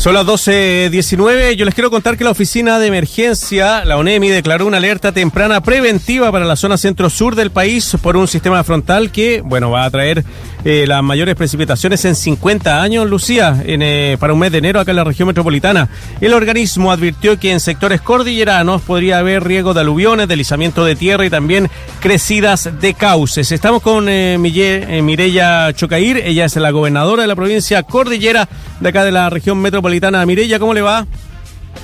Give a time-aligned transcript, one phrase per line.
[0.00, 1.56] Son las 12.19.
[1.56, 5.60] Yo les quiero contar que la oficina de emergencia, la ONEMI, declaró una alerta temprana
[5.60, 9.90] preventiva para la zona centro-sur del país por un sistema frontal que, bueno, va a
[9.90, 10.24] traer
[10.64, 14.92] eh, las mayores precipitaciones en 50 años, Lucía, eh, para un mes de enero acá
[14.92, 15.90] en la región metropolitana.
[16.22, 21.26] El organismo advirtió que en sectores cordilleranos podría haber riesgo de aluviones, deslizamiento de tierra
[21.26, 21.68] y también
[22.00, 23.52] crecidas de cauces.
[23.52, 28.48] Estamos con eh, eh Mireya Chocair, ella es la gobernadora de la provincia cordillera
[28.80, 30.24] de acá de la región metropolitana.
[30.26, 31.06] Mireya, ¿cómo le va?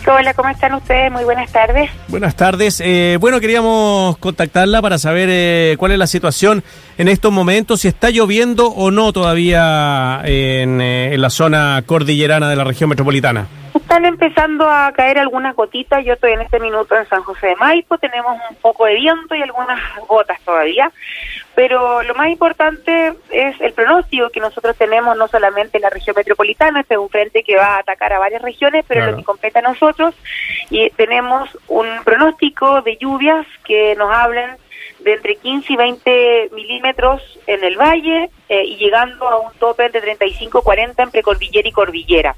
[0.06, 1.10] Hola, ¿cómo están ustedes?
[1.10, 1.90] Muy buenas tardes.
[2.08, 2.80] Buenas tardes.
[2.84, 6.62] Eh, bueno, queríamos contactarla para saber eh, cuál es la situación
[6.96, 12.48] en estos momentos, si está lloviendo o no todavía en, eh, en la zona cordillerana
[12.48, 13.46] de la región metropolitana.
[13.76, 16.02] Están empezando a caer algunas gotitas.
[16.04, 17.98] Yo estoy en este minuto en San José de Maipo.
[17.98, 20.90] Tenemos un poco de viento y algunas gotas todavía.
[21.54, 26.16] Pero lo más importante es el pronóstico que nosotros tenemos, no solamente en la región
[26.16, 29.24] metropolitana, este es un frente que va a atacar a varias regiones, pero lo que
[29.24, 30.14] compete a nosotros.
[30.70, 34.56] Y tenemos un pronóstico de lluvias que nos hablan
[35.06, 39.88] de entre 15 y 20 milímetros en el valle eh, y llegando a un tope
[39.88, 42.34] de 35 40 entre cordillera y cordillera.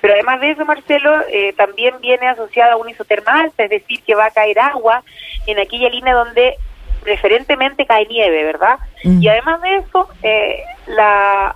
[0.00, 4.14] Pero además de eso, Marcelo, eh, también viene asociada a un isotermal, es decir, que
[4.14, 5.02] va a caer agua
[5.46, 6.54] en aquella línea donde
[7.02, 8.78] preferentemente cae nieve, ¿verdad?
[9.04, 9.22] Mm.
[9.22, 11.54] Y además de eso, eh, la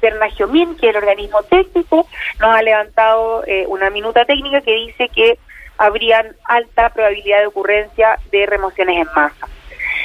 [0.00, 2.08] Cernagiomín, que es el organismo técnico,
[2.40, 5.38] nos ha levantado una minuta técnica que dice que
[5.76, 9.48] habrían alta probabilidad de ocurrencia de remociones en masa.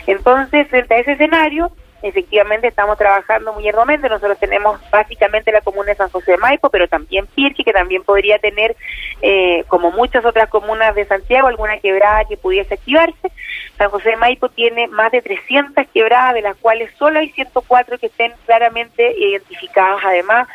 [0.08, 1.72] Entonces, frente a ese escenario,
[2.04, 4.10] efectivamente estamos trabajando muy arduamente.
[4.10, 8.04] Nosotros tenemos básicamente la comuna de San José de Maipo, pero también Pirque, que también
[8.04, 8.76] podría tener,
[9.22, 13.32] eh, como muchas otras comunas de Santiago, alguna quebrada que pudiese activarse.
[13.78, 17.98] San José de Maipo tiene más de 300 quebradas, de las cuales solo hay 104
[17.98, 20.02] que estén claramente identificadas.
[20.04, 20.48] Además,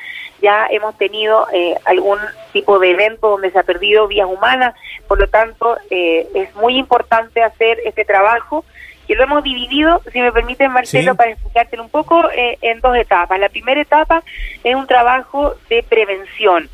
[0.43, 2.19] ya hemos tenido eh, algún
[2.53, 4.75] tipo de evento donde se ha perdido vías humanas,
[5.09, 8.65] por lo tanto, eh, es muy importante hacer este trabajo
[9.09, 12.95] que lo hemos dividido, si me permiten, Marcelo, para explicártelo un poco, eh, en dos
[12.95, 13.41] etapas.
[13.41, 14.23] La primera etapa
[14.63, 16.69] es un trabajo de prevención.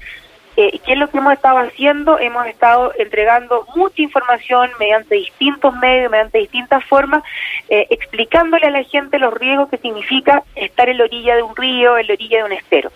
[0.56, 2.18] Eh, ¿Qué es lo que hemos estado haciendo?
[2.18, 7.24] Hemos estado entregando mucha información mediante distintos medios, mediante distintas formas,
[7.68, 11.56] eh, explicándole a la gente los riesgos que significa estar en la orilla de un
[11.56, 12.92] río, en la orilla de un estero.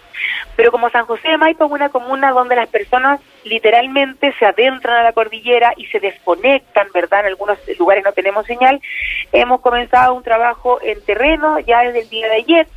[0.55, 4.97] Pero como San José de Maipo es una comuna donde las personas literalmente se adentran
[4.97, 7.21] a la cordillera y se desconectan, ¿verdad?
[7.21, 8.81] En algunos lugares no tenemos señal.
[9.33, 12.69] Hemos comenzado un trabajo en terreno ya desde el día de ayer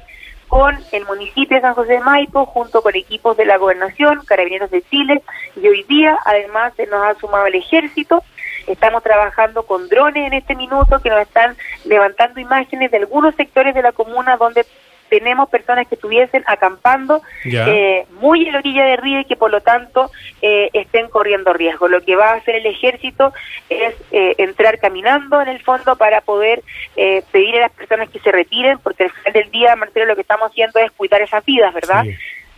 [0.51, 4.69] con el municipio de San José de Maipo, junto con equipos de la gobernación, carabineros
[4.69, 5.23] de Chile,
[5.55, 8.21] y hoy día además se nos ha sumado el ejército.
[8.67, 13.73] Estamos trabajando con drones en este minuto que nos están levantando imágenes de algunos sectores
[13.73, 14.65] de la comuna donde
[15.11, 19.51] tenemos personas que estuviesen acampando eh, muy en la orilla del río y que por
[19.51, 20.09] lo tanto
[20.41, 21.89] eh, estén corriendo riesgo.
[21.89, 23.33] Lo que va a hacer el ejército
[23.69, 26.63] es eh, entrar caminando en el fondo para poder
[26.95, 30.21] pedir a las personas que se retiren, porque al final del día, Marcelo, lo que
[30.21, 32.05] estamos haciendo es cuidar esas vidas, ¿verdad?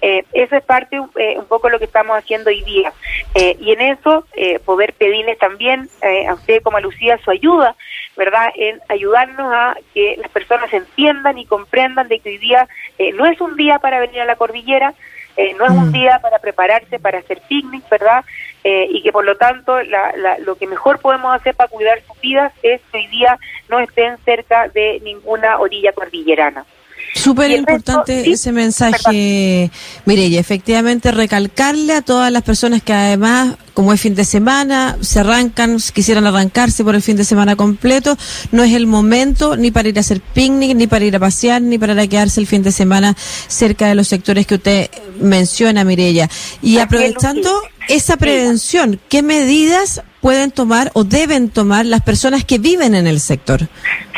[0.06, 2.91] Eh, eso es parte eh, un poco lo que estamos haciendo hoy día.
[3.36, 4.25] Eh, y en eso
[4.66, 5.90] poder pedirles también
[6.28, 7.75] a usted como a Lucía su ayuda,
[8.18, 8.50] ¿verdad?
[8.56, 12.68] En ayudarnos a que las personas entiendan y comprendan de que hoy día
[13.16, 14.94] no es un día para venir a la cordillera,
[15.58, 15.94] no es un mm.
[15.94, 18.25] día para prepararse para hacer picnic, ¿verdad?
[18.63, 19.78] y que por lo tanto
[20.40, 24.18] lo que mejor podemos hacer para cuidar sus vidas es que hoy día no estén
[24.25, 26.66] cerca de ninguna orilla cordillerana.
[27.13, 29.72] Súper importante ese mensaje,
[30.06, 30.40] Mireya.
[30.40, 35.78] Efectivamente, recalcarle a todas las personas que además, como es fin de semana, se arrancan,
[35.94, 38.16] quisieran arrancarse por el fin de semana completo,
[38.52, 41.62] no es el momento ni para ir a hacer picnic, ni para ir a pasear,
[41.62, 44.90] ni para quedarse el fin de semana cerca de los sectores que usted
[45.20, 46.30] menciona, Mireya.
[46.62, 47.50] Y aprovechando
[47.88, 53.20] esa prevención, ¿qué medidas pueden tomar o deben tomar las personas que viven en el
[53.20, 53.62] sector?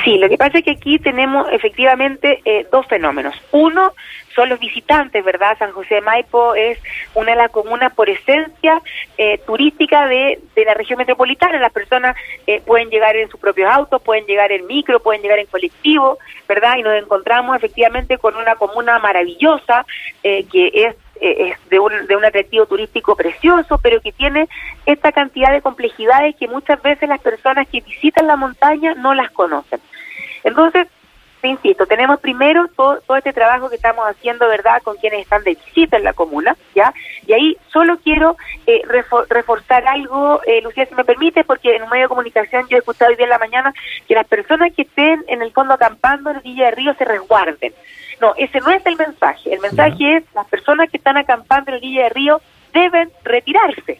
[0.03, 3.33] Sí, lo que pasa es que aquí tenemos efectivamente eh, dos fenómenos.
[3.51, 3.93] Uno
[4.35, 5.57] son los visitantes, ¿verdad?
[5.57, 6.77] San José de Maipo es
[7.13, 8.81] una de las comunas por esencia
[9.17, 11.57] eh, turística de, de, la región metropolitana.
[11.59, 12.15] Las personas
[12.45, 16.19] eh, pueden llegar en sus propios autos, pueden llegar en micro, pueden llegar en colectivo,
[16.47, 16.77] ¿verdad?
[16.77, 19.85] Y nos encontramos efectivamente con una comuna maravillosa
[20.21, 24.49] que es es de un, de un atractivo turístico precioso, pero que tiene
[24.85, 29.31] esta cantidad de complejidades que muchas veces las personas que visitan la montaña no las
[29.31, 29.79] conocen.
[30.43, 30.87] Entonces,
[31.45, 35.55] te insisto, tenemos primero todo, este trabajo que estamos haciendo, ¿verdad?, con quienes están de
[35.65, 36.91] visita en la comuna, ¿ya?
[37.27, 38.81] Y ahí solo quiero eh,
[39.29, 42.79] reforzar algo, eh, Lucía, si me permite, porque en un medio de comunicación yo he
[42.79, 43.73] escuchado hoy día en la mañana
[44.07, 47.05] que las personas que estén en el fondo acampando en la orilla de río se
[47.05, 47.73] resguarden.
[48.19, 49.53] No, ese no es el mensaje.
[49.53, 52.41] El mensaje es las personas que están acampando en la orilla de río
[52.73, 53.99] deben retirarse,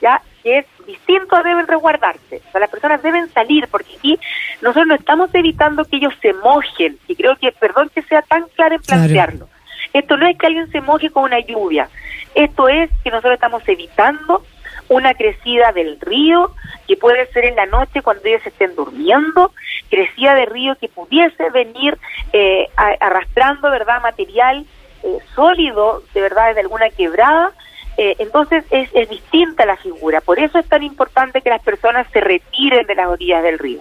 [0.00, 0.22] ¿ya?
[0.42, 2.42] Que es distinto a deben resguardarse.
[2.48, 4.18] O sea, las personas deben salir, porque aquí
[4.62, 8.44] nosotros no estamos evitando que ellos se mojen, y creo que, perdón que sea tan
[8.56, 9.48] claro en plantearlo.
[9.92, 11.88] Esto no es que alguien se moje con una lluvia,
[12.34, 14.44] esto es que nosotros estamos evitando
[14.88, 16.52] una crecida del río,
[16.86, 19.52] que puede ser en la noche cuando ellos estén durmiendo,
[19.88, 21.96] crecida de río que pudiese venir
[22.32, 24.66] eh, arrastrando, ¿verdad?, material
[25.02, 27.52] eh, sólido, de verdad, de alguna quebrada.
[27.96, 30.20] Eh, entonces es, distinta la figura.
[30.20, 33.80] Por eso es tan importante que las personas se retiren de las orillas del río.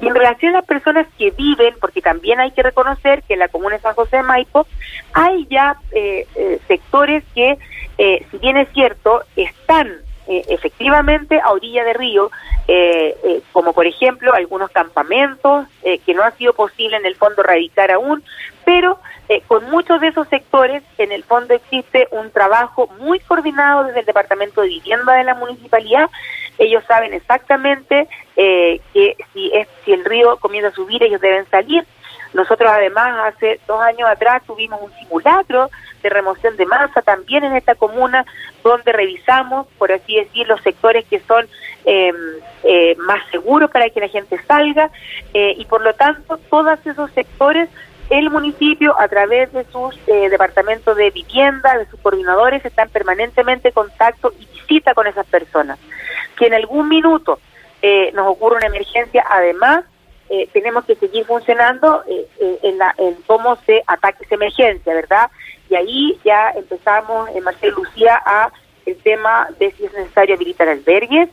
[0.00, 3.40] Y en relación a las personas que viven, porque también hay que reconocer que en
[3.40, 4.66] la comuna de San José de Maipo
[5.14, 5.76] hay ya
[6.68, 7.56] sectores que,
[7.96, 12.32] si bien es cierto, están eh, efectivamente a orilla de río,
[12.66, 15.66] eh, eh, como por ejemplo algunos campamentos
[16.04, 18.24] que no ha sido posible en el fondo radicar aún,
[18.64, 18.98] pero
[19.46, 24.06] con muchos de esos sectores en el fondo existe un trabajo muy coordinado desde el
[24.06, 26.10] Departamento de Vivienda de la Municipalidad.
[26.58, 31.86] Ellos saben exactamente que si, es, si el río comienza a subir, ellos deben salir.
[32.36, 35.70] Nosotros además hace dos años atrás tuvimos un simulacro
[36.02, 38.26] de remoción de masa también en esta comuna,
[38.62, 41.48] donde revisamos, por así decir, los sectores que son
[41.86, 42.14] em,
[42.62, 44.90] eh, más seguros para que la gente salga
[45.32, 47.70] eh, y por lo tanto todos esos sectores
[48.10, 53.68] el municipio a través de sus eh, departamentos de vivienda, de sus coordinadores, están permanentemente
[53.68, 55.78] en contacto y visita con esas personas.
[56.36, 57.40] Que en algún minuto
[58.14, 59.84] nos ocurre una emergencia, además
[60.52, 62.02] tenemos que seguir funcionando
[62.38, 65.30] en, la, en cómo se ataque esa emergencia, ¿verdad?
[65.68, 68.50] Y ahí ya empezamos, en Marcelo Lucía, a
[68.86, 71.28] el tema de si es necesario habilitar albergues,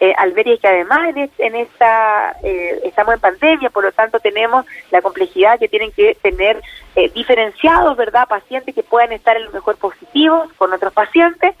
[0.00, 5.00] eh, albergues que además en, esta, eh, estamos en pandemia, por lo tanto tenemos la
[5.02, 6.60] complejidad que tienen que tener
[6.96, 8.26] eh, diferenciados, ¿verdad?
[8.26, 11.54] Pacientes que puedan estar en lo mejor positivos con otros pacientes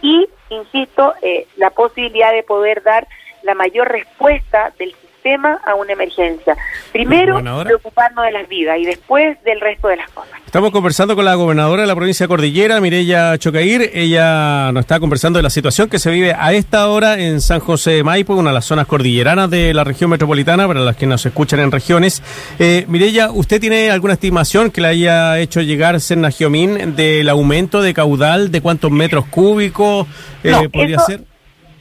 [0.00, 1.14] y, insisto,
[1.56, 3.06] la posibilidad de poder dar
[3.42, 4.94] la mayor respuesta del
[5.28, 6.56] tema a una emergencia.
[6.90, 10.32] Primero, preocuparnos de las vidas y después del resto de las cosas.
[10.46, 13.90] Estamos conversando con la gobernadora de la provincia de Cordillera, Mireya Chocair.
[13.92, 17.60] Ella nos está conversando de la situación que se vive a esta hora en San
[17.60, 21.06] José de Maipo, una de las zonas cordilleranas de la región metropolitana, para las que
[21.06, 22.22] nos escuchan en regiones.
[22.58, 27.82] Eh, Mireya, ¿usted tiene alguna estimación que le haya hecho llegar Serna Giomín del aumento
[27.82, 30.06] de caudal, de cuántos metros cúbicos
[30.42, 31.20] eh, podría ser?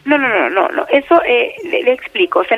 [0.08, 0.88] No, no, no, no, no.
[0.88, 2.40] eso eh, le, explico.
[2.40, 2.56] O sea,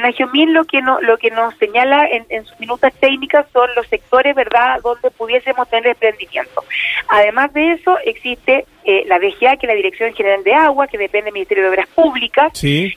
[0.54, 4.36] lo que no, lo que nos señala en, en, sus minutas técnicas son los sectores,
[4.36, 6.64] ¿verdad?, donde pudiésemos tener emprendimiento.
[7.08, 10.98] Además de eso, existe eh, la DGA, que es la Dirección General de Agua, que
[10.98, 12.88] depende del Ministerio de Obras Públicas, que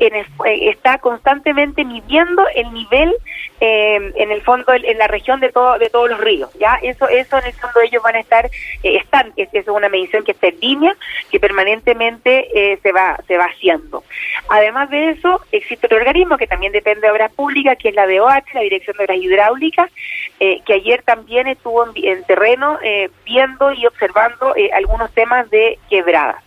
[0.00, 3.14] en, eh, está constantemente midiendo el nivel
[3.60, 6.50] eh, en el fondo en la región de todo de todos los ríos.
[6.58, 8.50] Ya eso eso en el fondo ellos van a estar
[8.82, 10.96] están es, es una medición que está en línea,
[11.30, 14.02] que permanentemente se va se va haciendo.
[14.48, 18.06] Además de eso existe otro organismo que también depende de Obras Públicas, que es la
[18.06, 19.90] DOH, la Dirección de Obras Hidráulicas,
[20.38, 22.78] que ayer también estuvo en, terreno
[23.24, 25.19] viendo y observando algunos temas
[25.50, 26.42] de quebradas.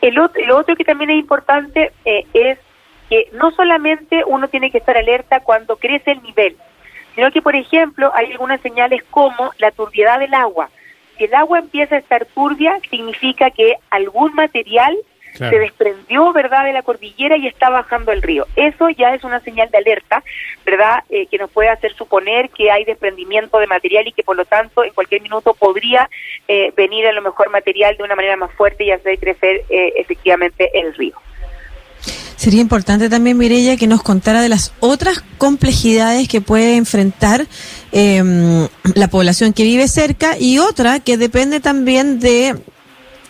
[0.00, 2.58] El otro, lo otro que también es importante eh, es
[3.08, 6.56] que no solamente uno tiene que estar alerta cuando crece el nivel,
[7.14, 10.70] sino que, por ejemplo, hay algunas señales como la turbiedad del agua.
[11.18, 14.96] Si el agua empieza a estar turbia, significa que algún material
[15.32, 18.46] se desprendió, ¿verdad?, de la cordillera y está bajando el río.
[18.56, 20.22] Eso ya es una señal de alerta,
[20.64, 24.36] ¿verdad?, eh, que nos puede hacer suponer que hay desprendimiento de material y que por
[24.36, 26.08] lo tanto en cualquier minuto podría
[26.48, 29.94] eh, venir a lo mejor material de una manera más fuerte y hacer crecer eh,
[29.96, 31.16] efectivamente el río.
[32.36, 37.46] Sería importante también, Mirella, que nos contara de las otras complejidades que puede enfrentar
[37.92, 42.56] em, la población que vive cerca y otra que depende también de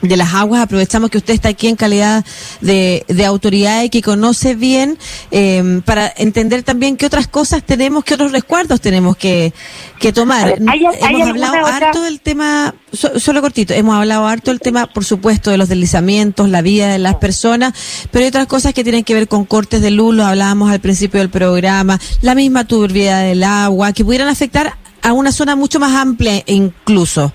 [0.03, 0.63] de las aguas.
[0.63, 2.25] Aprovechamos que usted está aquí en calidad
[2.61, 4.99] de, de autoridad y que conoce bien
[5.31, 9.53] em, para entender también qué otras cosas tenemos, qué otros resguardos tenemos que,
[9.99, 10.59] que tomar.
[10.59, 15.57] hemos hablado harto del tema, solo cortito, hemos hablado harto del tema, por supuesto, de
[15.57, 17.73] los deslizamientos, la vida de las personas,
[18.11, 20.81] pero hay otras cosas que tienen que ver con cortes de luz, lo hablábamos al
[20.81, 25.81] principio del programa, la misma turbiedad del agua, que pudieran afectar a una zona mucho
[25.81, 27.33] más amplia incluso.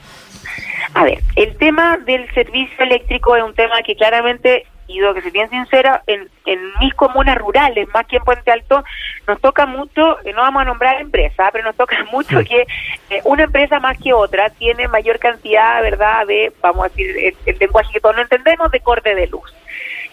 [0.98, 5.22] A ver, el tema del servicio eléctrico es un tema que claramente, y lo que
[5.22, 8.84] se bien sincera, en, en mis comunas rurales, más que en Puente Alto,
[9.28, 12.66] nos toca mucho, eh, no vamos a nombrar empresa, pero nos toca mucho que
[13.12, 17.36] eh, una empresa más que otra tiene mayor cantidad, ¿verdad?, de, vamos a decir, el,
[17.46, 19.54] el lenguaje que todos no entendemos, de corte de luz.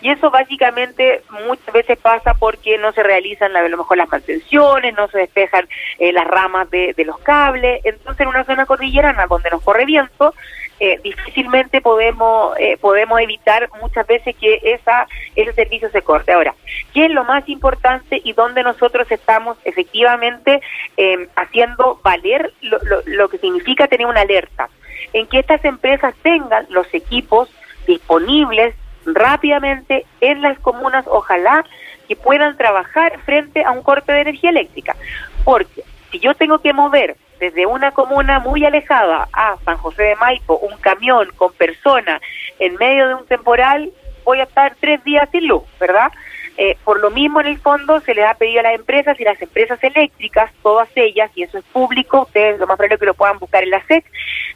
[0.04, 4.94] Y eso básicamente muchas veces pasa porque no se realizan a lo mejor las mantenciones,
[4.94, 5.66] no se despejan
[5.98, 7.80] eh, las ramas de, los cables.
[7.84, 10.34] Entonces en una zona cordillerana donde nos corre viento,
[10.80, 16.32] eh, difícilmente podemos eh, podemos evitar muchas veces que esa ese servicio se corte.
[16.32, 16.54] Ahora,
[16.92, 20.60] ¿qué es lo más importante y dónde nosotros estamos efectivamente
[20.96, 24.68] em, haciendo valer lo, lo que significa tener una alerta?
[25.12, 27.48] En que estas empresas tengan los equipos
[27.86, 28.74] disponibles
[29.06, 31.64] rápidamente en las comunas, ojalá
[32.08, 34.96] que puedan trabajar frente a un corte de energía eléctrica.
[35.44, 40.16] Porque si yo tengo que mover desde una comuna muy alejada a San José de
[40.16, 42.22] Maipo un camión con personas
[42.58, 43.90] en medio de un temporal,
[44.24, 46.10] voy a estar tres días sin luz, ¿verdad?
[46.56, 49.24] Eh, por lo mismo, en el fondo, se les ha pedido a las empresas y
[49.24, 53.14] las empresas eléctricas, todas ellas, y eso es público, ustedes lo más probable que lo
[53.14, 54.06] puedan buscar en la SEC,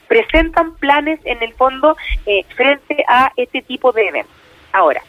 [0.06, 4.34] presentan planes en el fondo eh, frente a este tipo de eventos.
[4.72, 5.02] Ahora,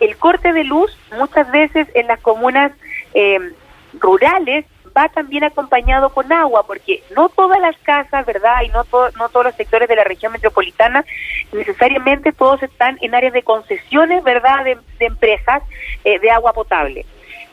[0.00, 2.72] el corte de luz muchas veces en las comunas
[3.12, 3.52] eh,
[4.00, 4.64] rurales
[4.96, 8.62] va también acompañado con agua, porque no todas las casas, ¿verdad?
[8.64, 8.84] Y no,
[9.18, 11.04] no todos los sectores de la región metropolitana,
[11.52, 14.64] necesariamente todos están en áreas de concesiones, ¿verdad?
[14.64, 15.62] De, empresas
[16.04, 17.04] eh, de agua potable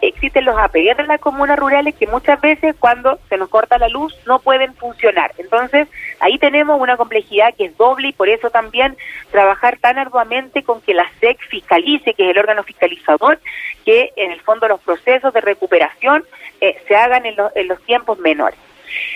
[0.07, 3.87] existen los APR en las comunas rurales que muchas veces cuando se nos corta la
[3.87, 5.31] luz no pueden funcionar.
[5.37, 5.87] Entonces,
[6.19, 8.97] ahí tenemos una complejidad que es doble y por eso también
[9.31, 13.39] trabajar tan arduamente con que la SEC fiscalice, que es el órgano fiscalizador,
[13.85, 16.23] que en el fondo los procesos de recuperación
[16.61, 18.59] eh, se hagan en, en los tiempos menores.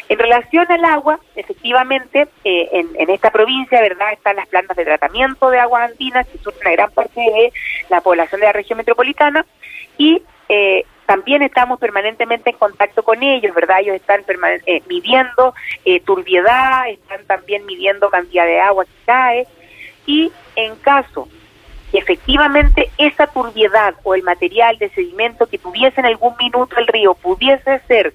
[0.09, 4.85] En relación al agua, efectivamente, eh, en, en, esta provincia, ¿verdad?, están las plantas de
[4.85, 7.53] tratamiento de aguas andinas, que son una gran parte de
[7.89, 9.45] la población de la región metropolitana,
[9.97, 13.79] y eh, también estamos permanentemente en contacto con ellos, ¿verdad?
[13.79, 14.23] Ellos están
[14.65, 15.55] eh, midiendo
[15.85, 19.47] eh, turbiedad, están también midiendo cantidad de agua que cae
[20.05, 21.27] y en caso
[21.91, 26.87] que efectivamente esa turbiedad o el material de sedimento que tuviese en algún minuto el
[26.87, 28.13] río pudiese ser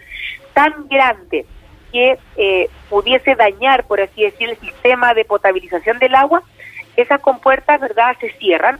[0.55, 1.47] tan grande
[1.93, 6.43] que eh, pudiese dañar, por así decir, el sistema de potabilización del agua,
[6.97, 8.79] esas compuertas, ¿verdad?, se cierran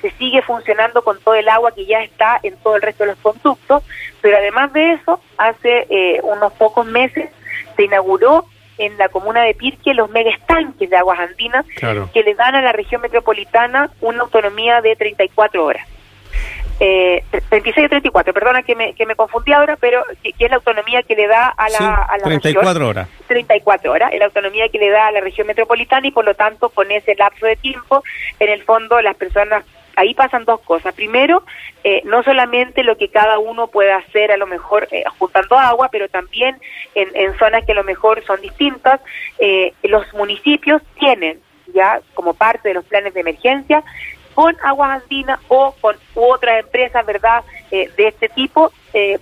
[0.00, 3.10] se sigue funcionando con todo el agua que ya está en todo el resto de
[3.10, 3.82] los conductos,
[4.20, 7.28] pero además de eso, hace eh, unos pocos meses
[7.76, 8.46] se inauguró
[8.78, 11.66] en la comuna de Pirque los mega estanques de aguas andinas
[12.12, 15.86] que le dan a la región metropolitana una autonomía de 34 horas.
[16.82, 20.56] Eh, 36 y 34, perdona que me, que me confundí ahora, pero que, es la
[20.56, 23.08] autonomía que le da a la, a la 34 horas.
[23.28, 26.34] 34 horas, es la autonomía que le da a la región metropolitana y por lo
[26.34, 28.02] tanto con ese lapso de tiempo,
[28.38, 29.62] en el fondo las personas
[29.96, 30.94] ahí pasan dos cosas.
[30.94, 31.44] Primero,
[31.84, 35.88] eh, no solamente lo que cada uno puede hacer a lo mejor eh, juntando agua,
[35.92, 36.56] pero también
[36.94, 39.00] en, zonas que a lo mejor son distintas,
[39.38, 41.40] eh, los municipios tienen
[41.74, 43.84] ya como parte de los planes de emergencia
[44.34, 48.72] con aguas andinas o con otras empresas, ¿verdad?, de este tipo,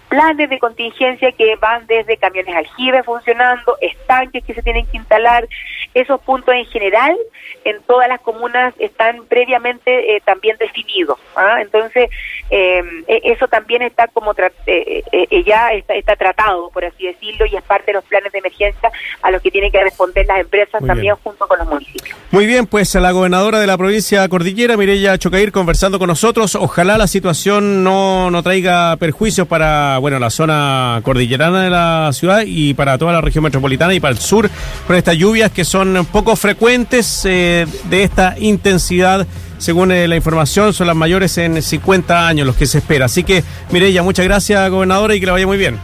[0.09, 5.47] planes de contingencia que van desde camiones aljibe funcionando, estanques que se tienen que instalar,
[5.95, 7.17] esos puntos en general
[7.65, 11.19] en todas las comunas están previamente eh, también definidos.
[11.37, 11.59] ¿ah?
[11.61, 12.11] Entonces,
[12.51, 14.33] eh, eso también está como
[14.67, 18.39] eh, ya está, está, tratado, por así decirlo, y es parte de los planes de
[18.39, 18.91] emergencia
[19.23, 22.17] a los que tienen que responder las empresas también junto con los municipios.
[22.31, 26.55] Muy bien, pues la gobernadora de la provincia Cordillera, Mireya Chocair, conversando con nosotros.
[26.55, 29.58] Ojalá la situación no, no traiga perjuicios para
[30.01, 34.13] bueno la zona cordillerana de la ciudad y para toda la región metropolitana y para
[34.13, 34.51] el sur,
[34.87, 39.27] con estas lluvias que son poco frecuentes eh, de esta intensidad.
[39.59, 43.07] Según eh, la información, son las mayores en 50 años los que se espera.
[43.07, 45.79] Así que, Mireya, muchas gracias, gobernadora, y que le vaya muy bien.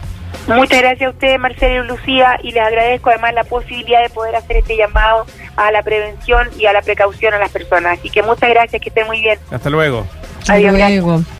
[0.47, 4.35] Muchas gracias a ustedes, Marcelo y Lucía, y les agradezco además la posibilidad de poder
[4.35, 7.99] hacer este llamado a la prevención y a la precaución a las personas.
[7.99, 9.39] Así que muchas gracias, que estén muy bien.
[9.51, 10.05] Hasta luego.
[10.47, 11.25] Adiós.